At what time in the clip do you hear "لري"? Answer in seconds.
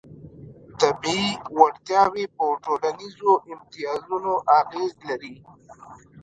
5.07-5.35